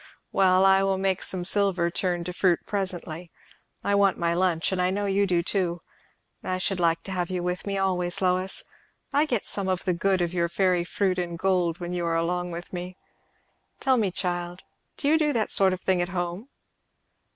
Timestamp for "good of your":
9.93-10.49